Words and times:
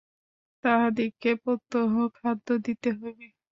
তাহাদিগকে 0.63 1.31
প্রত্যহ 1.43 1.91
খাদ্য 2.17 2.47
দিতে 2.65 2.89
হইবে। 2.99 3.27